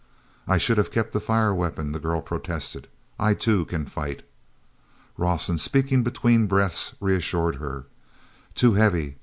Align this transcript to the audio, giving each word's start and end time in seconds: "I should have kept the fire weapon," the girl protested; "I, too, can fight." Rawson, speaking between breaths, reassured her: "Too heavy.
"I 0.47 0.57
should 0.57 0.79
have 0.79 0.89
kept 0.89 1.13
the 1.13 1.19
fire 1.19 1.53
weapon," 1.53 1.91
the 1.91 1.99
girl 1.99 2.21
protested; 2.23 2.87
"I, 3.19 3.35
too, 3.35 3.65
can 3.65 3.85
fight." 3.85 4.23
Rawson, 5.15 5.59
speaking 5.59 6.01
between 6.01 6.47
breaths, 6.47 6.95
reassured 6.99 7.57
her: 7.57 7.85
"Too 8.55 8.73
heavy. 8.73 9.17